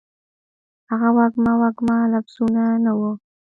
هغه 0.89 1.09
وږمه، 1.17 1.53
وږمه 1.61 1.97
لفظونه، 2.13 2.63
نه 2.83 2.91
وه 2.99 3.11